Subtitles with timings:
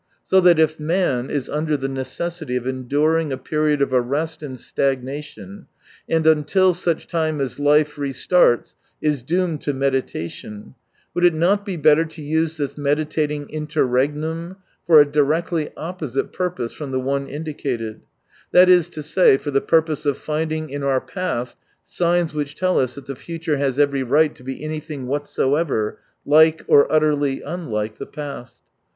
[0.23, 4.41] So that, if man is under the necessity of endur ing a period of arrest
[4.41, 5.67] and stagnation,
[6.09, 10.73] and until such time as life re starts is doomed to meditation,
[11.13, 14.55] would it not be better to use this meditating interregnum
[14.87, 18.01] for a directly oppo site purpose from the one indicated:
[18.51, 22.79] that is to say, for the purpose of finding in our past signs which tell
[22.79, 27.99] us that the future has every right to be anything whatsoever, like or utterly unlike
[27.99, 28.63] the past.